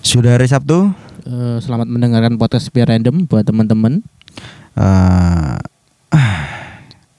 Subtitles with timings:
[0.00, 0.92] Sudah hari Sabtu.
[1.22, 4.00] Eh, selamat mendengarkan podcast biar random buat teman-teman.
[4.74, 5.54] eh,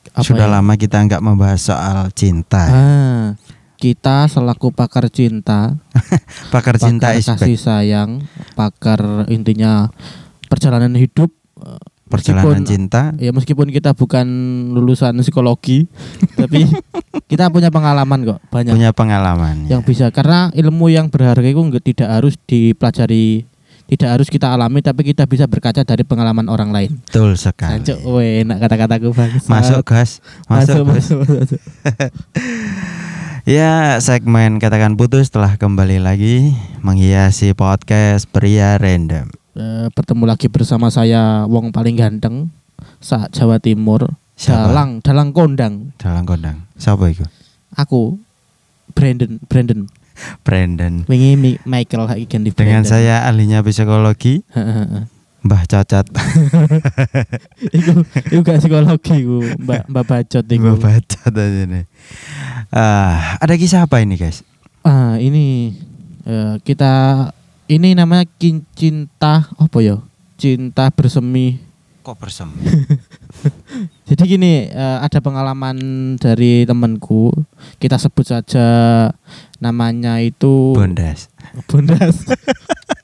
[0.09, 0.54] Apa sudah ya?
[0.59, 2.63] lama kita nggak membahas soal cinta.
[2.65, 3.26] Ah,
[3.78, 5.78] kita selaku pakar cinta,
[6.54, 7.38] Pakar cinta pakar back.
[7.38, 8.09] kasih sayang,
[8.54, 9.00] pakar
[9.30, 9.88] intinya
[10.48, 11.32] perjalanan hidup.
[12.10, 13.14] Perjalanan meskipun- cinta.
[13.16, 14.26] Ya meskipun kita bukan
[14.73, 15.86] lulusan psikologi,
[16.39, 16.66] tapi
[17.26, 19.70] kita punya pengalaman kok banyak Punya pengalaman.
[19.70, 19.88] yang ya.
[19.88, 23.45] bisa karena ilmu yang berharga itu nggak tidak harus dipelajari,
[23.86, 26.98] tidak harus kita alami, tapi kita bisa berkaca dari pengalaman orang lain.
[27.05, 27.77] Betul sekali.
[27.77, 29.31] Cancuk, weh, enak kata-kataku bang.
[29.53, 30.20] Masuk gas.
[30.50, 31.14] Masuk, gas.
[31.14, 31.59] masuk, masuk.
[33.48, 36.53] Ya, segmen katakan putus telah kembali lagi
[36.86, 39.38] menghiasi podcast pria random.
[39.59, 42.48] Eh, bertemu lagi bersama saya Wong paling ganteng
[42.98, 44.72] saat Jawa Timur Siapa?
[44.72, 46.63] Dalang Dalang Kondang Dalam kondang.
[46.80, 47.27] Siapa itu?
[47.70, 48.16] aku
[48.95, 49.84] Brandon Brandon
[50.41, 51.03] Brandon.
[51.05, 54.48] wingi Mi- Michael lagi ganti Dengan saya ahlinya psikologi,
[55.45, 56.08] Mbah Cacat.
[57.78, 61.83] iku iku gak psikologi iku Mbak Mbak Bacot iku Mbah Cacat aja nih.
[62.67, 64.44] Ah, ada kisah apa ini, guys?
[64.81, 65.76] ah ini
[66.23, 66.92] eh, kita
[67.70, 68.25] ini namanya
[68.73, 70.02] cinta apa ya
[70.42, 72.48] cinta bersemi Kok bersem?
[74.08, 75.78] Jadi gini, eh, ada pengalaman
[76.16, 77.30] dari temanku.
[77.76, 78.66] Kita sebut saja
[79.59, 81.28] namanya itu Bondas.
[81.67, 82.23] Bondas.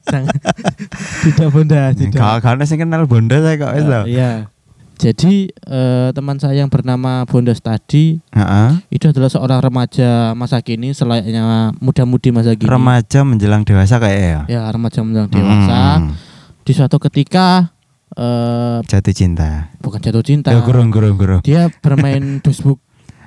[1.27, 2.17] Tidak Bondas, tidak.
[2.17, 2.39] Kalau
[2.79, 4.05] kenal Bondas saya kok tau.
[4.07, 4.47] Iya.
[4.95, 8.69] Jadi eh, teman saya yang bernama Bondas tadi Heeh.
[8.89, 12.71] itu adalah seorang remaja masa kini selayaknya muda-mudi masa kini.
[12.71, 14.39] Remaja menjelang dewasa kayak ya.
[14.47, 15.99] Ya, remaja menjelang dewasa.
[15.99, 16.16] Hmm.
[16.63, 17.69] Di suatu ketika
[18.16, 19.69] eh Jatuh cinta.
[19.83, 20.49] bukan jatuh cinta.
[20.49, 21.41] Ya gurung gurung gurung.
[21.43, 22.79] Dia bermain Facebook,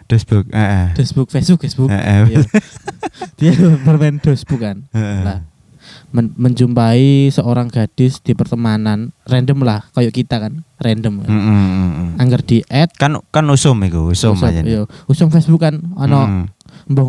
[0.08, 0.48] Facebook.
[0.48, 0.96] Heeh.
[0.96, 1.90] Facebook, Facebook, Facebook.
[1.92, 2.32] Heeh.
[2.32, 2.38] Iya.
[3.38, 3.52] dia
[3.84, 5.20] bermain Facebook kan Heeh.
[5.22, 5.38] Lah.
[6.08, 11.28] Men- menjumpai seorang gadis di pertemanan random lah kayak kita kan random kan.
[11.28, 12.10] Mm, mm, mm, mm.
[12.16, 14.58] angger di add Kan kan usum iku, usum aja.
[14.58, 14.72] nih.
[14.72, 16.44] iya, usung Facebook kan ono Mm.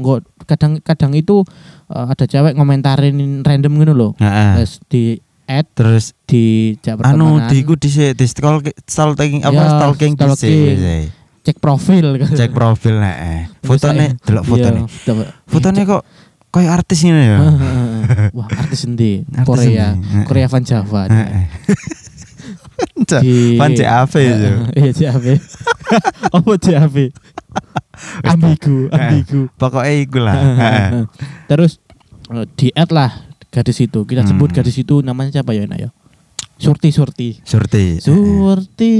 [0.01, 1.47] kok kadang kadang itu
[1.87, 4.51] eh, ada cewek ngomentarin random gitu loh Heeh.
[4.57, 5.03] Terus di
[5.45, 6.43] add Terus di
[6.77, 11.03] jak anu pertemanan di iku di di stalking stalking apa Ya, stalking stalking.
[11.39, 12.29] cek profil kan.
[12.29, 13.15] cek profil nek
[13.61, 15.13] fotone delok fotone Iya,
[15.45, 16.03] fotone kok
[16.49, 17.37] kayak artis ini ya
[18.33, 19.21] Wah, artis endi?
[19.29, 19.93] Artis Korea.
[19.93, 20.25] Heeh.
[20.25, 21.05] Korea Van Java.
[23.59, 24.49] Van CAV itu.
[24.75, 25.25] Iya, CAV.
[26.35, 26.95] Apa CAV?
[28.23, 29.41] Ambigu, ambigu.
[29.59, 30.37] pokoknya iku lah.
[31.45, 31.83] Terus
[32.31, 33.11] eh, di add lah
[33.51, 34.05] gadis itu.
[34.07, 34.57] Kita sebut Hmm.
[34.61, 35.89] gadis itu namanya siapa ya, Nak ya?
[36.59, 37.29] Surti, Surti.
[37.43, 38.95] Surti Surti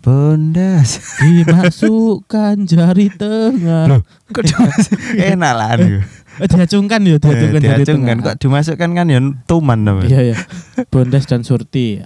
[0.00, 3.84] bondas dimasukkan jari tengah.
[3.84, 4.00] Loh,
[5.20, 6.00] enak lah aduh
[6.40, 8.26] Eh, diacungkan ya, diacungkan jari diacungkan tengah.
[8.26, 10.36] kok dimasukkan kan ya tuman namanya Iya ya.
[10.86, 12.00] Bondas dan Surti.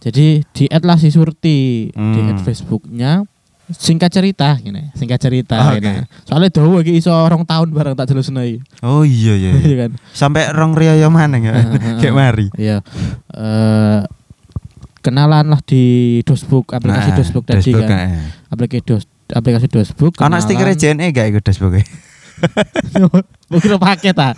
[0.00, 2.30] Jadi di add lah si Surti di Hmm.
[2.30, 3.22] add Facebooknya.
[3.66, 4.92] Singkat cerita, gini.
[4.92, 5.80] Singkat cerita, Oke.
[5.80, 6.04] gini.
[6.22, 8.60] Soalnya dulu lagi iso orang tahun bareng tak jelas nih.
[8.80, 9.62] oh iya iya, iya.
[9.62, 9.90] Iya kan.
[10.12, 11.96] sampai rong riyo mana ya Heeh.
[11.98, 12.84] kayak mari Iya.
[13.30, 14.00] Eh
[15.00, 15.84] kenalan lah di
[16.22, 18.24] Dosbook, aplikasi Nah, Dosbook tadi Facebook, kan.
[18.48, 20.12] Aplikasi Dos aplikasi Dosbook.
[20.18, 21.80] Anak stiker JNE gak ikut Facebook
[23.52, 24.32] Mungkin paket ah.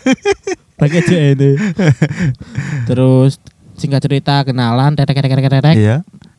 [0.77, 1.57] Paket ini.
[2.85, 3.41] Terus
[3.77, 5.97] singkat cerita kenalan, tetek tetek tetek tetek, Iya.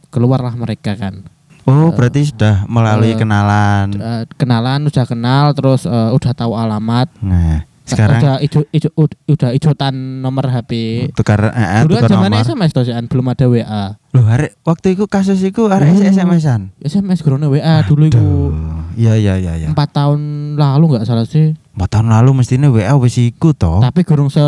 [0.10, 1.26] keluarlah mereka kan.
[1.68, 3.88] Oh, Eh, berarti sudah melalui eh, kenalan.
[3.92, 9.18] Eh, kenalan udah kenal terus eh, udah tahu alamat Nah, sekarang udah ijo, ijo, ud-
[9.26, 10.72] udah ijotan nomor HP
[11.12, 12.40] tukar eh, dulu kan tukar nomor.
[12.40, 15.98] SMS tuh Sian, belum ada WA Loh, hari waktu itu kasus itu hari Oh.
[15.98, 16.74] SMS-an.
[16.80, 18.52] SMS grono WA dulu itu Duh.
[18.94, 19.68] Iya iya iya iya.
[19.68, 20.20] empat tahun
[20.56, 23.78] lalu nggak salah sih Empat tahun lalu mestinya WA wis iku toh.
[23.80, 24.42] tapi gurung se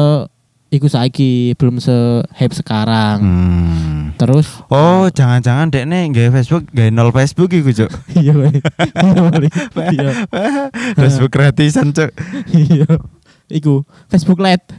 [0.68, 1.94] iku saiki belum se
[2.32, 4.02] hype sekarang Hmm.
[4.16, 7.90] terus Oh, jangan-jangan dek nih gak Facebook, gak nol Facebook iku, Cuk.
[8.20, 8.62] iya iya
[9.94, 10.10] iya
[10.96, 12.10] Facebook gratisan, Cuk.
[12.52, 12.86] iya
[13.50, 14.70] iku Facebook Lite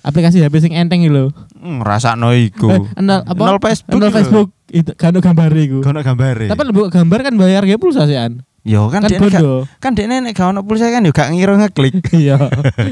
[0.00, 2.68] aplikasi HP sing enteng lho Ngrasakno iku.
[2.68, 3.96] Eh, nol apa Nol Facebook.
[3.96, 4.12] nol.
[4.12, 6.44] Facebook itu kan gambar iku Gak ono gambare.
[6.44, 8.44] Tapi lebih gambar kan bayar ge pulsa sih an.
[8.60, 9.44] Yo kan Kan dek gak,
[9.76, 12.04] kan dek nek gak ono pulsa kan yo gak ngira ngeklik.
[12.20, 12.36] Iya.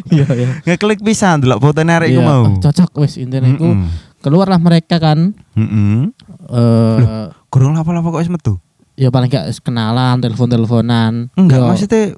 [0.09, 0.49] Iya iya.
[0.65, 2.45] ngeklik pisan delok fotone arek iku Iya, mau.
[2.45, 3.69] oh, Cocok wis intine iku.
[3.69, 3.89] Mm-mm.
[4.21, 6.09] Keluarlah mereka kan Heeh.
[6.49, 8.57] eh Kurang apa-apa kok wis metu.
[8.93, 11.29] ya paling gak kenalan, telepon-teleponan.
[11.35, 12.17] Enggak, maksudnya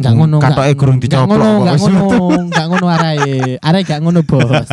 [0.00, 0.36] Enggak ngono.
[0.38, 2.16] Katoke enggak- kurung enggak dicoplok ngono, enggak wis ngono,
[2.48, 3.34] enggak ngono arae.
[3.60, 4.68] Arae gak ngono, Bos.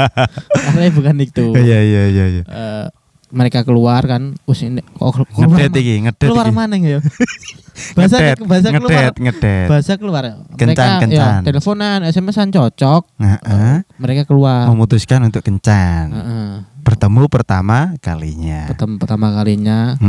[0.66, 1.46] arae bukan itu.
[1.52, 2.44] Iya iya iya iya.
[2.44, 2.86] Eh,
[3.28, 7.04] mereka keluar kan wis ini kok Ngedet iki, ngedet keluar mana ya
[7.94, 9.68] bahasa Ngedet, bahasa keluar ngedet, ngedet.
[9.68, 11.40] bahasa keluar mereka Kencan, ya kencan.
[11.44, 13.84] teleponan SMS-an cocok Heeh.
[14.00, 16.08] mereka keluar Memutuskan untuk kencan.
[16.10, 16.50] Heeh.
[16.80, 18.64] Bertemu pertama kalinya.
[18.66, 20.00] pertama, pertama kalinya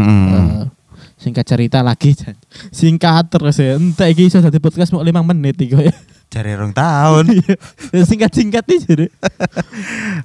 [1.19, 2.15] singkat cerita lagi
[2.70, 5.94] singkat terus ya entah iki iso dadi podcast mau 5 menit iki ya
[6.29, 7.25] Cari rong tahun.
[8.05, 9.06] singkat singkat nih jadi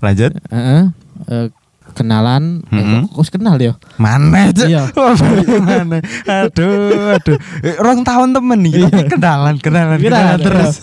[0.03, 0.35] Lanjut.
[0.51, 0.83] Heeh.
[1.31, 1.47] Eh,
[1.93, 3.01] kenalan eh, Mm-mm.
[3.07, 4.67] kok- kok kenal ya Mana Cuk?
[4.67, 4.83] Iya.
[4.97, 5.13] Oh,
[5.59, 5.97] mana?
[6.25, 7.37] Aduh, aduh.
[7.59, 8.73] Eh, Rong tahun temen nih.
[8.75, 8.87] Iya.
[8.87, 10.75] Tapi kenalan, kenalan, Kenalan, kenalan terus.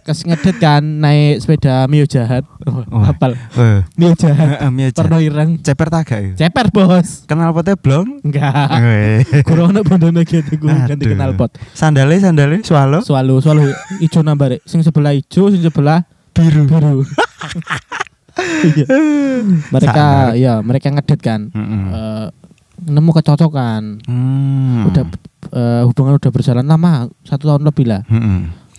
[0.00, 3.12] kes ngedet kan naik sepeda Mio jahat oh, Wah.
[3.12, 4.96] hafal Eh, Mio jahat eh, Mia Cak.
[4.98, 6.32] perno ireng Ceper tagak ya?
[6.36, 8.18] ceper bos Kenal potnya blong?
[8.20, 8.48] enggak
[9.44, 13.64] kurang ono bondone gitu gue ganti kenal pot Sandale, sandale, swallow selalu selalu
[14.00, 16.02] ijo nambah sing sebelah ijo sing sebelah
[16.32, 16.64] biru.
[16.64, 17.04] biru
[18.38, 18.86] Iya.
[19.74, 21.82] mereka ya mereka ngedet kan Mm-mm.
[21.90, 22.26] Eh,
[22.84, 24.86] nemu kecocokan Hmm.
[24.86, 25.04] udah
[25.50, 28.38] eh, hubungan udah berjalan lama satu tahun lebih lah Mm-mm.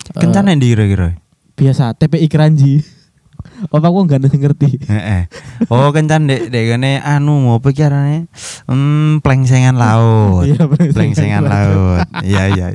[0.09, 1.19] Eh, Kencan yang kira-kira?
[1.53, 2.79] biasa TPI Keranji
[3.71, 5.27] apa aku nggak ngerti Heeh.
[5.67, 8.27] Oh, kencan dek dek kene anu mau pikirannya
[8.67, 10.43] hmm plengsengan laut.
[10.47, 12.03] Iya, plengsengan plengsengan laut.
[12.21, 12.67] Iya iya.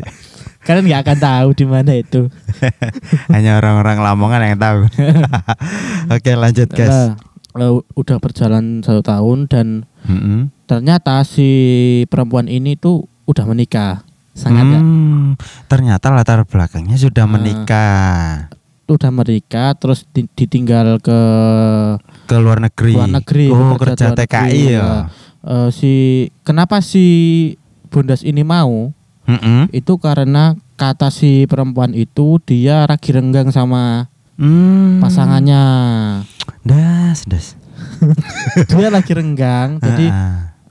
[0.64, 2.26] Kalian nggak akan tahu di mana itu
[3.32, 4.78] Hanya orang-orang Lamongan yang tahu.
[6.14, 7.14] Oke, lanjut, guys.
[7.54, 9.66] Eh, udah berjalan satu tahun dan
[10.02, 10.50] Mm-mm.
[10.64, 11.46] ternyata si
[12.04, 14.02] perempuan ini tuh udah menikah
[14.32, 17.30] sangat ya Hmm, ternyata latar belakangnya sudah Ah.
[17.30, 18.02] menikah
[18.84, 21.20] udah menikah terus di- ditinggal ke
[22.26, 22.92] ke luar negeri.
[22.92, 24.74] luar negeri Oh, kerja luar TKI negeri.
[24.74, 24.88] ya.
[25.40, 25.92] Eh, si
[26.40, 27.04] kenapa si
[27.86, 28.90] Bondas ini mau
[29.26, 29.68] Mm-mm.
[29.70, 34.98] itu karena kata si perempuan itu dia ragi renggang sama Hmm.
[34.98, 35.62] pasangannya
[36.60, 37.54] Das, das.
[38.68, 40.10] dia lagi renggang jadi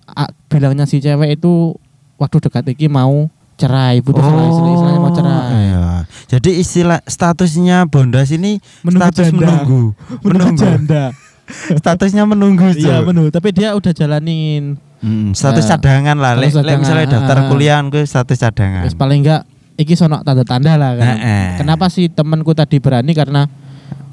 [0.05, 1.71] a- bilangnya si cewek itu
[2.15, 5.85] waktu dekat iki mau cerai putus cerai istilah- istilahnya mau cerai Iya.
[6.27, 9.39] Jadi istilah statusnya Bondas ini Menunggu status janda.
[9.39, 9.81] menunggu.
[10.21, 11.03] menunggu janda
[11.79, 12.67] Statusnya menunggu.
[12.73, 16.31] iya menunggu tapi dia udah jalanin Hmm, status Nah, cadangan lah.
[16.39, 17.45] Lek lek misalnya cadangan, daftar ah.
[17.51, 18.83] kuliah ke status cadangan.
[18.87, 19.43] Wis paling enggak
[19.75, 21.19] iki sono tanda-tanda lah kan.
[21.19, 21.47] Heeh.
[21.59, 23.45] Kenapa sih temanku tadi berani karena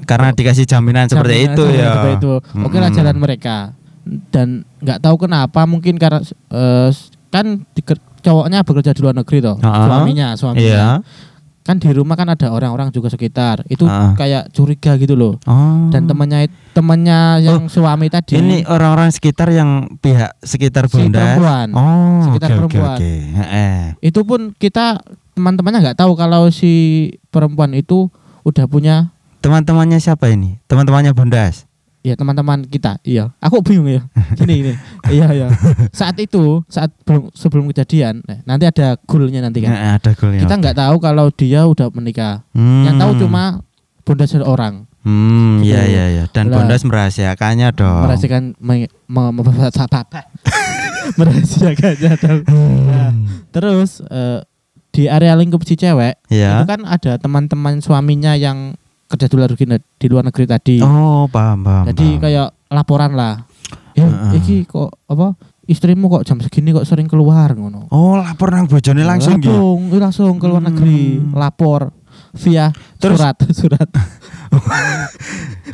[0.03, 1.91] Karena dikasih jaminan seperti jaminan itu jaminan ya.
[1.93, 2.33] seperti itu.
[2.67, 3.57] Oke lah jalan mereka.
[4.33, 6.19] Dan nggak tahu kenapa mungkin karena
[6.51, 6.89] eh,
[7.31, 9.55] kan diker- cowoknya bekerja di luar negeri toh.
[9.63, 9.87] Ah.
[9.87, 10.61] Suaminya, suaminya.
[10.61, 10.87] Iya.
[11.61, 13.61] Kan di rumah kan ada orang-orang juga sekitar.
[13.65, 14.13] Itu Ah.
[14.13, 15.37] kayak curiga gitu loh.
[15.43, 15.87] Oh.
[15.87, 21.37] Dan temannya temannya yang suami tadi Ini orang-orang sekitar yang pihak sekitar Si Bondas.
[21.37, 21.67] perempuan.
[21.71, 22.97] Oh, Sekitar oke, perempuan.
[22.97, 23.11] oke.
[23.37, 23.77] Heeh.
[24.01, 24.99] itu pun kita
[25.31, 26.73] teman-temannya nggak tahu kalau si
[27.27, 28.09] perempuan itu
[28.41, 30.61] udah punya Teman-temannya siapa ini?
[30.65, 31.65] Teman-temannya Bondas.
[32.01, 34.01] Ya teman-teman kita iya aku bingung ya
[34.37, 34.73] gini ini
[35.07, 35.47] iya iya
[35.91, 40.41] saat itu saat belum sebelum kejadian eh, nanti ada goalnya nanti kan Heeh, ada golnya.
[40.41, 42.83] kita nggak tahu kalau dia udah menikah Hmm.
[42.83, 43.61] yang tahu cuma
[44.01, 45.91] bunda seorang Hmm, iya Gitu.
[45.91, 46.23] iya iya.
[46.29, 46.61] Dan Lah.
[46.61, 48.05] Bondas merahasiakannya dong.
[48.05, 49.41] merahasiakan me, me, me,
[51.17, 52.39] merahasiakannya dong.
[52.85, 53.11] Nah,
[53.49, 54.39] terus eh,
[54.91, 56.59] di area lingkup si cewek Ya.
[56.59, 58.75] itu kan ada teman-teman suaminya yang
[59.11, 61.85] kerja di luar negeri, di luar negeri tadi Oh, paham, paham.
[61.91, 62.21] Jadi paham.
[62.21, 63.35] kayak laporan lah.
[63.91, 64.39] Ya, Heeh.
[64.39, 67.87] iki kok apa istrimu kok jam segini kok sering keluar ngono.
[67.87, 69.51] Oh, lapor nang bojone langsung gitu.
[69.51, 71.31] langsung, iya, langsung ke luar negeri, Hmm.
[71.33, 71.91] lapor
[72.33, 73.89] via Terus- surat, surat.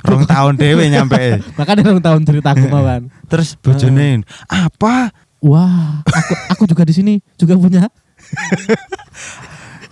[0.03, 1.41] Rong tahun dewe nyampe.
[1.55, 3.09] Makanya dong tahun cerita aku mau kan.
[3.25, 5.09] Terus bojone apa?
[5.39, 7.85] Wah, aku aku juga di sini juga punya.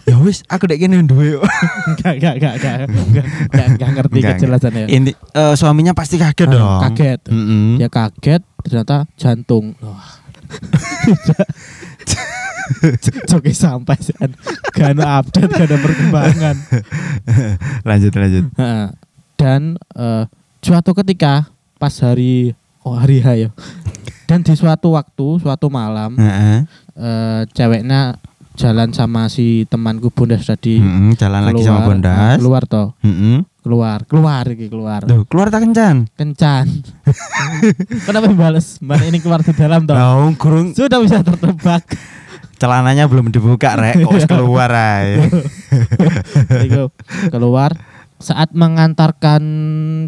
[0.06, 1.42] Ya wis, aku dek kene duwe.
[1.90, 4.86] Enggak, enggak, enggak, enggak, enggak, enggak, enggak ngerti Enggak, kejelasannya.
[4.86, 6.82] Ini eh, suaminya pasti kaget Ah, dong.
[6.86, 7.20] Kaget.
[7.26, 7.82] Mm-mm.
[7.82, 9.74] Ya kaget ternyata jantung.
[13.26, 14.14] Joki sampai sih.
[14.74, 16.56] Gak ada update, gak ada perkembangan.
[17.90, 18.46] lanjut lanjut.
[19.36, 20.24] Dan eh,
[20.62, 23.50] suatu ketika pas hari oh hari H ya
[24.26, 26.66] dan di suatu waktu suatu malam Heeh.
[26.96, 28.18] eh, ceweknya
[28.56, 30.80] jalan sama si temanku Bondas tadi.
[30.80, 32.38] Mm-mm, jalan lagi sama keluar, Bondas.
[32.40, 32.88] keluar toh.
[33.04, 33.44] Mm-mm.
[33.60, 35.02] keluar keluar iki keluar.
[35.10, 36.06] Loh, keluar tak kencan.
[36.14, 36.70] kencan.
[38.08, 39.98] Kenapa bales mana ini keluar di dalam toh?
[39.98, 41.82] Nah, kurung sudah bisa tertebak.
[42.56, 45.28] Celananya belum dibuka rek, kok keluar ae.
[47.30, 47.72] Keluar.
[48.16, 49.44] Saat mengantarkan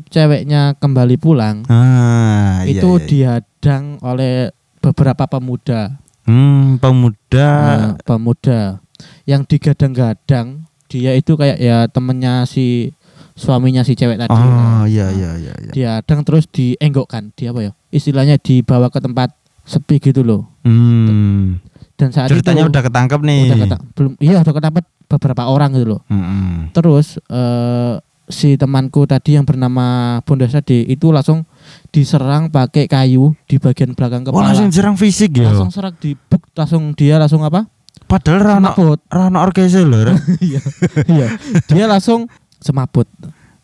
[0.07, 3.03] ceweknya kembali pulang Ah, iya, itu iya.
[3.03, 7.49] dihadang oleh beberapa pemuda Hmm, pemuda.
[7.49, 8.83] Nah, pemuda
[9.23, 12.95] yang digadang-gadang dia itu kayak ya temennya si
[13.37, 15.71] suaminya si cewek tadi oh, iya iya iya iya.
[15.75, 19.29] dihadang terus dienggokkan dia apa ya istilahnya dibawa ke tempat
[19.67, 20.47] sepi gitu loh.
[20.63, 21.59] Hmm.
[21.99, 23.41] Dan saat Ceritanya itu udah ketangkep nih.
[23.51, 26.01] udah keta- belum iya udah ketangkep beberapa orang gitu loh.
[26.07, 26.71] Mm-mm.
[26.71, 27.93] Terus eh,
[28.31, 31.43] si temanku tadi yang bernama Bondas tadi itu langsung
[31.89, 34.51] diserang pakai kayu di bagian belakang Oh kepala.
[34.51, 35.49] langsung jerang fisik ya.
[35.49, 37.65] langsung serak di buk langsung dia langsung apa?
[38.03, 38.99] Padahal rano Semaput.
[39.07, 39.99] rano orkese lho.
[40.03, 40.15] Ra.
[40.39, 40.61] Iya.
[41.05, 41.27] Iya.
[41.65, 43.07] Dia langsung semaput.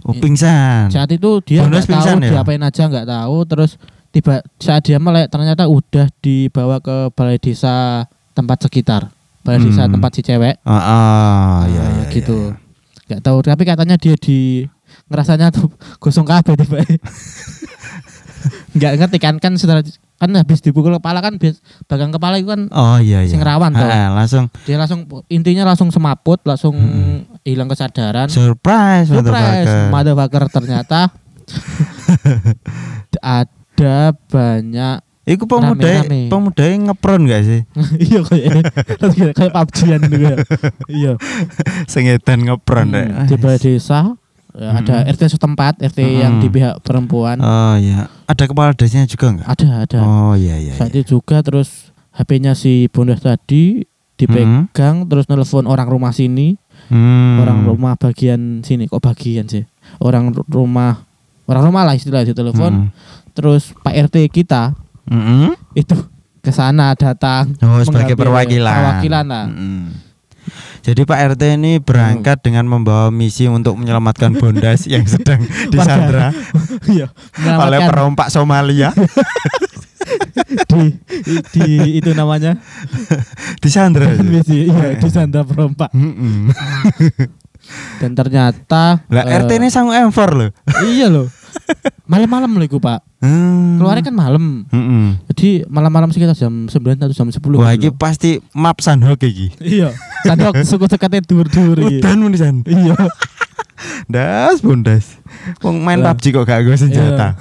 [0.04, 0.92] Oh pingsan.
[0.92, 2.32] Saat itu dia nggak tahu ya?
[2.36, 3.80] diapain aja nggak tahu terus
[4.10, 9.08] tiba saat dia melek ternyata udah dibawa ke balai desa tempat sekitar.
[9.42, 9.96] Balai desa Hmm.
[9.96, 10.60] tempat si cewek.
[10.62, 12.52] Ah, ah, Nah, iya, iya, gitu.
[12.52, 12.60] iya.
[13.04, 14.64] nggak tahu tapi katanya dia di
[15.08, 15.68] ngerasanya tuh
[16.00, 16.80] gosong kabeh tiba
[18.74, 19.82] nggak ngerti kan kan setelah
[20.14, 21.36] kan habis dipukul kepala kan
[21.84, 23.28] bagian kepala itu kan Oh iya iya.
[23.28, 23.72] Sing rawan.
[23.74, 27.28] Ah, langsung dia langsung intinya langsung semaput langsung Hmm.
[27.42, 30.44] hilang kesadaran surprise, surprise motherfucker.
[30.48, 31.12] ternyata
[33.22, 33.96] ada
[34.26, 36.28] banyak Iku pemuda Rame-rame.
[36.28, 37.62] pemuda ngepron gak sih?
[38.06, 38.60] iya kayak
[39.34, 40.36] kayak PUBG-an gitu ya
[40.90, 41.12] iya
[41.92, 43.32] Sengedan ngepron Hmm, deh.
[43.32, 44.20] di desa
[44.52, 45.10] ya, ada Hmm.
[45.10, 46.44] RT setempat RT yang Hmm.
[46.44, 48.12] di pihak perempuan Oh iya.
[48.34, 49.46] Ada kepala desanya juga enggak?
[49.48, 50.74] ada ada Oh iya iya.
[50.74, 51.06] saat iya.
[51.06, 53.86] juga terus HP-nya si Bondas tadi
[54.16, 57.38] dipegang terus nelfon orang rumah sini Hmm.
[57.38, 59.64] orang rumah bagian sini kok bagian sih
[60.00, 61.06] orang ru- rumah
[61.46, 62.90] orang rumah lah istilah ditelepon Hmm.
[63.32, 64.74] terus Pak RT kita
[65.06, 65.54] Mm-mm.
[65.74, 65.96] itu
[66.40, 68.68] ke sana datang Oh sebagai perwakilan.
[68.74, 69.82] perwakilan lah Mm-mm.
[70.82, 76.36] Jadi Pak RT ini berangkat dengan membawa misi untuk menyelamatkan Bondas yang sedang disandra
[76.94, 77.08] iya
[77.40, 78.92] oleh perompak Somalia.
[80.68, 80.92] di,
[81.50, 82.60] di itu namanya
[83.58, 84.12] disandra.
[84.20, 85.88] misi iya di sandra perompak
[87.98, 90.50] dan ternyata Lah eh, RT ini sanggup M4 loh.
[90.84, 91.32] iya loh
[92.06, 93.80] malam-malam loh iku pak Hmm.
[93.80, 95.16] keluarnya kan malam Mm-mm.
[95.32, 97.96] jadi malam-malam sekitar jam 9 atau jam 10 Wah, gitu iki loh.
[97.96, 99.48] pasti map Sandhok iki.
[99.64, 102.00] iya sandok suku sekatnya dur-dur iki.
[102.00, 102.56] Udan mun san.
[102.64, 102.96] iya
[104.06, 105.20] Das bundas.
[105.60, 106.14] Wong main Lah.
[106.14, 107.36] PUBG kok gak gue senjata.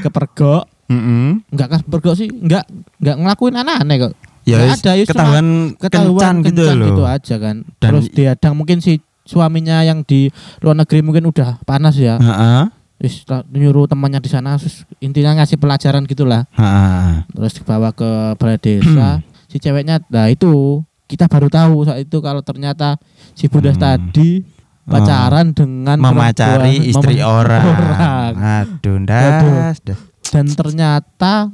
[0.00, 1.38] kepergok Heeh.
[1.46, 2.66] enggak kepergok sih enggak
[2.98, 5.46] enggak ngelakuin aneh-aneh kok Ya wis, ada, ya ketahuan
[5.76, 6.86] ketahuan kencan gitu kencan loh.
[6.88, 11.60] gitu aja kan Dan- terus diadang mungkin si suaminya yang di luar negeri mungkin udah
[11.62, 12.64] panas ya Heeh.
[12.98, 17.24] Terus nyuruh temannya di sana terus intinya ngasih pelajaran gitulah Heeh.
[17.30, 22.38] terus dibawa ke balai desa si ceweknya nah itu kita baru tahu saat itu kalau
[22.40, 22.94] ternyata
[23.34, 23.82] si Bundas Hmm.
[23.82, 24.46] tadi
[24.86, 27.62] pacaran dengan Memacari istri orang.
[27.66, 28.32] orang.
[28.62, 29.78] Aduh, das.
[29.82, 29.98] das.
[30.30, 31.50] dan ternyata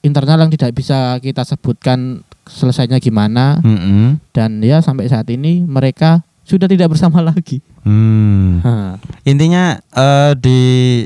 [0.00, 4.20] internal yang tidak bisa kita sebutkan selesainya gimana Mm-mm.
[4.30, 7.60] dan ya sampai saat ini mereka sudah tidak bersama lagi.
[7.84, 8.60] Hmm.
[8.60, 10.58] Ha, Intinya eh, di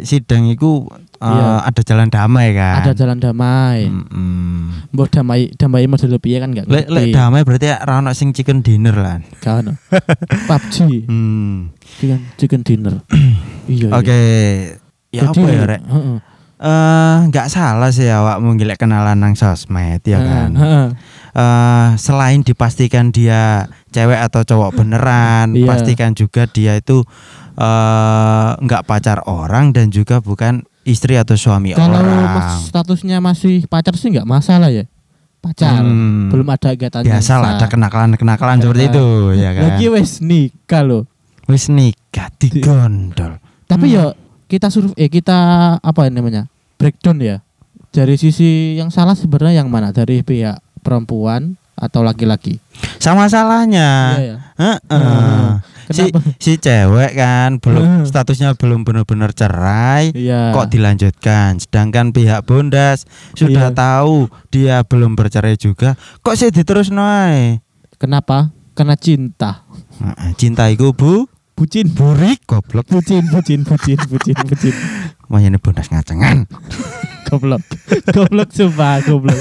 [0.02, 0.86] sidang itu
[1.22, 1.48] Iya.
[1.62, 2.74] ada jalan damai kan.
[2.82, 3.86] Ada jalan damai.
[3.86, 4.90] Mm-mm.
[4.90, 8.60] Mbok damai damai model piye kan enggak Lek lek damai berarti ra ono sing chicken
[8.60, 9.22] dinner lah.
[9.38, 9.72] Gak ono.
[10.50, 11.70] PUBG Hmm.
[11.96, 12.94] chicken chicken dinner.
[13.70, 13.88] iya.
[13.90, 14.20] Oke.
[15.14, 15.22] iya.
[15.22, 15.82] Ya apa ya rek?
[15.84, 16.18] heeh.
[16.62, 20.50] Eh nggak salah sih awakmu gilek kenalan nang sosmed ya kan.
[20.54, 20.86] Heeh.
[21.32, 25.64] eh selain dipastikan dia cewek atau cowok beneran, Iya.
[25.64, 27.02] pastikan juga dia itu
[27.56, 32.22] eh nggak pacar orang dan juga bukan istri atau suami Kalau orang.
[32.32, 34.84] mas- statusnya masih pacar sih nggak masalah ya.
[35.38, 35.82] Pacar.
[35.82, 36.30] Hmm.
[36.30, 37.56] Belum ada ikatan yang Biasa lah sah.
[37.56, 39.62] ada kenakalan-kenakalan seperti itu ya kan.
[39.68, 41.02] Lagi wes nikah loh.
[41.44, 43.42] Wis nikah digondol.
[43.64, 43.94] Tapi Hmm.
[43.94, 44.04] ya
[44.46, 45.38] kita suruh eh kita
[45.76, 46.46] apa namanya?
[46.76, 47.36] breakdown ya.
[47.90, 49.90] Dari sisi yang salah sebenarnya yang mana?
[49.90, 52.58] Dari pihak perempuan atau laki-laki?
[52.96, 53.90] Sama salahnya.
[54.14, 54.36] Iya ya.
[54.56, 54.78] Heeh.
[54.88, 55.52] Hmm.
[55.92, 56.18] Si Kenapa?
[56.38, 58.04] si cewek kan belum Hmm.
[58.06, 60.14] statusnya belum benar-benar cerai.
[60.14, 60.54] Iya.
[60.54, 63.76] kok dilanjutkan sedangkan pihak Bondas sudah Iya.
[63.76, 64.16] tahu
[64.48, 67.60] dia belum bercerai juga kok sih diterus noai
[68.00, 68.54] Kenapa?
[68.72, 69.68] Karena cinta.
[70.34, 71.92] cinta iku bu Bucin.
[71.92, 74.74] burik goblok Bucin, bucin, bucin, bucin, bucin.
[75.28, 76.48] Makanya Bondas ngacengan
[77.32, 77.64] Goblok.
[78.12, 79.40] Goblok sumpah, goblok.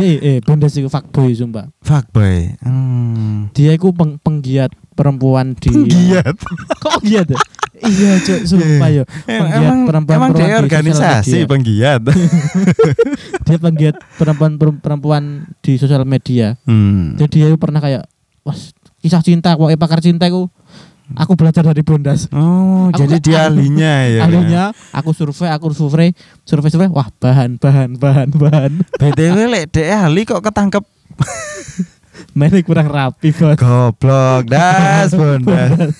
[0.00, 1.68] Dia eh Bondas itu fuckboy sumpah.
[1.84, 3.52] fuckboy hmm.
[3.52, 6.32] Dia itu peng- penggiat perempuan di Penggiat
[6.82, 7.38] Kok penggiat ya?
[7.78, 9.04] Iya, Cuk, sumpah ya.
[9.28, 11.50] Penggiat emang perempuan emang dia perempuan di sosial organisasi media.
[11.52, 12.00] penggiat
[13.46, 15.22] Dia penggiat perempuan perempuan
[15.60, 16.56] di sosial media.
[16.64, 17.20] hmm.
[17.20, 18.08] Jadi dia pernah kayak
[18.40, 20.48] was kisah cinta kok pakar cinta aku
[21.14, 22.28] aku belajar dari Bondas.
[22.30, 26.08] oh Aku jadi kan dia ahli- ahlinya ya Ahlinya aku survei, aku survei,
[26.42, 28.72] survei survei, wah bahan bahan bahan bahan.
[29.00, 30.84] btw lek dia ahli kok ketangkep
[32.36, 33.54] Mainnya kurang rapi bos.
[33.56, 35.94] goblok das Bondas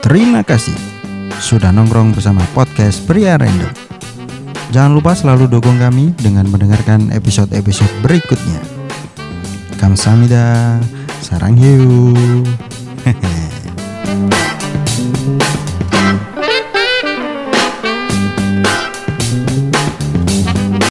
[0.00, 0.74] Terima kasih
[1.38, 3.97] sudah nongkrong bersama podcast Pria Random.
[4.68, 8.60] Jangan lupa selalu dukung kami dengan mendengarkan episode-episode berikutnya.
[9.80, 10.76] Kamsahamnida,
[11.24, 12.12] sarang hiu.